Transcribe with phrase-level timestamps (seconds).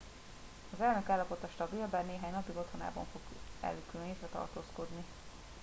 [0.73, 3.21] az elnök állapota stabil bár néhány napig otthonában fog
[3.61, 5.03] elkülönítve tartózkodni